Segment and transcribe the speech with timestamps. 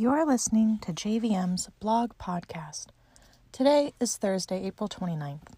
[0.00, 2.86] You're listening to JVM's blog podcast.
[3.52, 5.52] Today is Thursday, April 29th.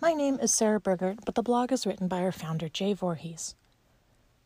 [0.00, 3.54] My name is Sarah Burgert, but the blog is written by our founder, Jay Voorhees.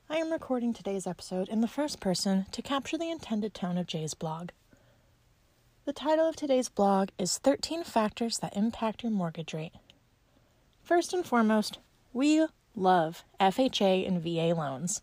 [0.09, 3.87] I am recording today's episode in the first person to capture the intended tone of
[3.87, 4.49] Jay's blog.
[5.85, 9.75] The title of today's blog is 13 Factors That Impact Your Mortgage Rate.
[10.83, 11.79] First and foremost,
[12.13, 15.03] we love FHA and VA loans.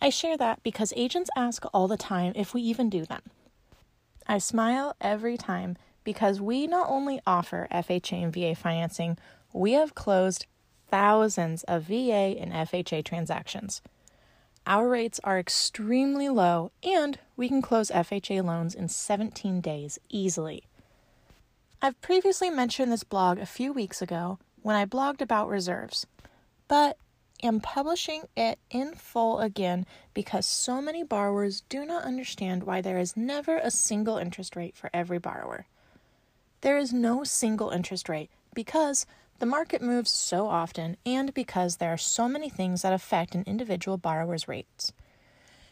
[0.00, 3.22] I share that because agents ask all the time if we even do them.
[4.26, 9.18] I smile every time because we not only offer FHA and VA financing,
[9.52, 10.46] we have closed
[10.88, 13.82] thousands of VA and FHA transactions.
[14.66, 20.64] Our rates are extremely low, and we can close FHA loans in 17 days easily.
[21.82, 26.06] I've previously mentioned this blog a few weeks ago when I blogged about reserves,
[26.66, 26.96] but
[27.44, 32.98] am publishing it in full again because so many borrowers do not understand why there
[32.98, 35.66] is never a single interest rate for every borrower.
[36.62, 39.06] There is no single interest rate because
[39.38, 43.44] the market moves so often and because there are so many things that affect an
[43.46, 44.92] individual borrower's rates.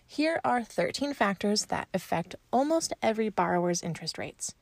[0.06, 4.54] Here are 13 factors that affect almost every borrower's interest rates.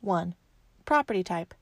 [0.00, 0.34] 1.
[0.86, 1.52] Property type.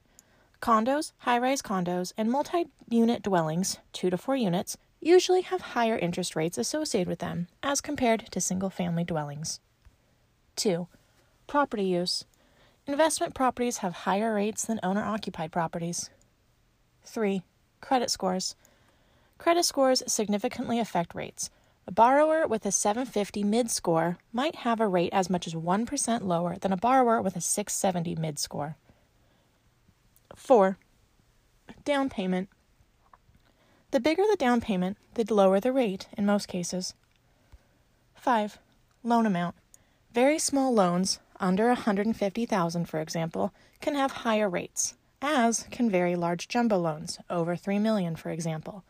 [0.61, 5.97] Condos, high rise condos, and multi unit dwellings, two to four units, usually have higher
[5.97, 9.61] interest rates associated with them as compared to single family dwellings.
[10.56, 10.86] 2.
[11.47, 12.27] Property use.
[12.86, 16.11] Investment properties have higher rates than owner occupied properties.
[17.05, 17.42] 3.
[17.81, 18.55] Credit scores.
[19.38, 21.48] Credit scores significantly affect rates.
[21.86, 26.22] A borrower with a 750 mid score might have a rate as much as 1%
[26.22, 28.77] lower than a borrower with a 670 mid score.
[30.41, 30.78] 4.
[31.84, 32.48] Down payment.
[33.92, 36.94] The bigger the down payment, the lower the rate in most cases.
[38.15, 38.59] 5.
[39.04, 39.54] Loan amount.
[40.12, 46.48] Very small loans, under 150,000 for example, can have higher rates, as can very large
[46.48, 48.82] jumbo loans, over 3 million for example.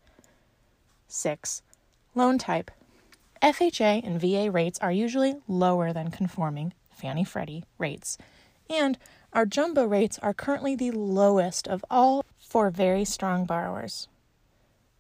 [1.08, 1.62] 6.
[2.16, 2.70] Loan type.
[3.42, 8.18] FHA and VA rates are usually lower than conforming Fannie Freddie rates,
[8.70, 8.98] and
[9.34, 14.08] our jumbo rates are currently the lowest of all for very strong borrowers.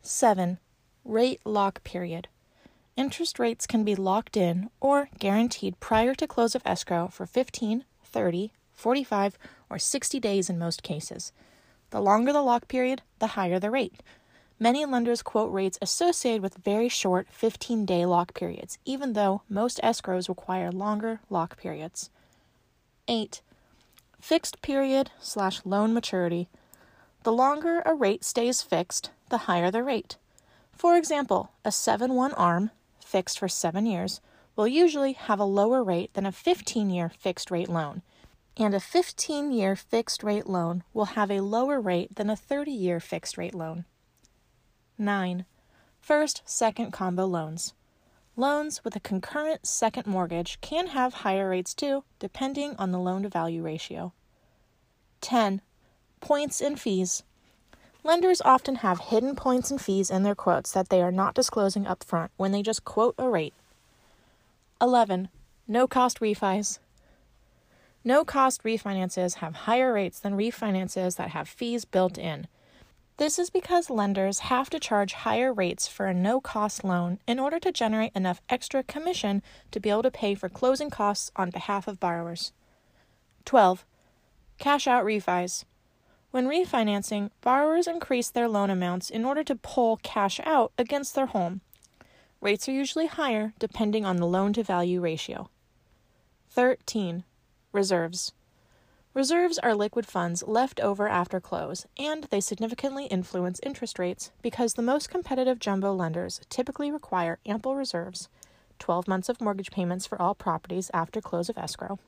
[0.02, 0.58] 7.
[1.06, 2.28] Rate lock period.
[2.96, 7.86] Interest rates can be locked in or guaranteed prior to close of escrow for 15,
[8.04, 9.38] 30, 45,
[9.68, 11.32] or 60 days in most cases.
[11.90, 14.04] The longer the lock period, the higher the rate.
[14.60, 19.82] Many lenders quote rates associated with very short 15 day lock periods, even though most
[19.82, 22.12] escrows require longer lock periods.
[23.08, 23.42] 8.
[24.22, 26.48] Fixed period slash loan maturity.
[27.24, 30.18] The longer a rate stays fixed, the higher the rate.
[30.72, 32.70] For example, a 7 1 ARM
[33.14, 34.22] fixed for seven years
[34.56, 38.02] will usually have a lower rate than a 15 year fixed rate loan,
[38.58, 42.72] and a 15 year fixed rate loan will have a lower rate than a 30
[42.72, 43.86] year fixed rate loan.
[44.98, 45.46] 9.
[46.02, 47.76] First, second combo loans.
[48.36, 53.22] Loans with a concurrent second mortgage can have higher rates too, depending on the loan
[53.22, 54.12] to value ratio.
[55.22, 55.62] 10.
[56.20, 57.22] Points and fees.
[58.06, 61.86] Lenders often have hidden points and fees in their quotes that they are not disclosing
[61.86, 63.54] upfront when they just quote a rate.
[64.82, 65.30] 11.
[65.70, 66.80] No cost refis.
[68.04, 72.48] No cost refinances have higher rates than refinances that have fees built in.
[73.16, 77.40] This is because lenders have to charge higher rates for a no cost loan in
[77.40, 81.52] order to generate enough extra commission to be able to pay for closing costs on
[81.52, 82.52] behalf of borrowers.
[83.46, 83.86] 12.
[84.58, 85.64] Cash out refis.
[86.34, 91.28] When refinancing, borrowers increase their loan amounts in order to pull cash out against their
[91.28, 91.62] home.
[92.42, 95.52] Rates are usually higher depending on the loan to value ratio.
[96.50, 97.24] 13.
[97.72, 98.32] Reserves.
[99.14, 104.74] Reserves are liquid funds left over after close, and they significantly influence interest rates because
[104.74, 108.28] the most competitive jumbo lenders typically require ample reserves,
[108.80, 112.00] 12 months of mortgage payments for all properties after close of escrow,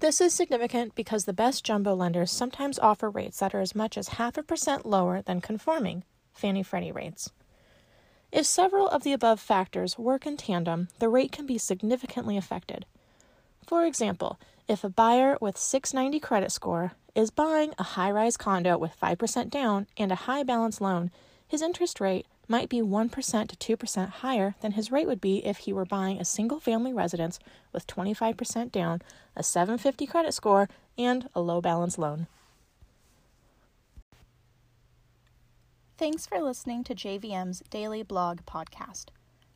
[0.00, 3.96] this is significant because the best jumbo lenders sometimes offer rates that are as much
[3.96, 7.30] as half a percent lower than conforming Fannie Freddie rates.
[8.32, 12.84] If several of the above factors work in tandem, the rate can be significantly affected.
[13.66, 18.76] For example, if a buyer with 690 credit score is buying a high rise condo
[18.76, 21.10] with 5% down and a high balance loan,
[21.54, 23.12] his interest rate might be 1%
[23.56, 26.92] to 2% higher than his rate would be if he were buying a single family
[26.92, 27.38] residence
[27.72, 29.00] with 25% down,
[29.36, 30.68] a 750 credit score,
[30.98, 32.26] and a low balance loan.
[35.96, 39.10] Thanks for listening to JVM's daily blog podcast.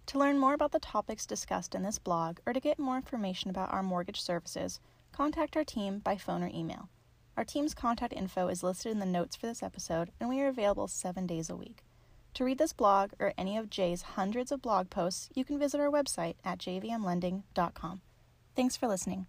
[0.07, 3.51] To learn more about the topics discussed in this blog or to get more information
[3.51, 4.79] about our mortgage services,
[5.11, 6.91] contact our team by phone or email.
[7.37, 10.49] Our team's contact info is listed in the notes for this episode, and we are
[10.49, 11.83] available seven days a week.
[12.39, 15.81] To read this blog or any of Jay's hundreds of blog posts, you can visit
[15.81, 18.01] our website at jvmlending.com.
[18.55, 19.27] Thanks for listening.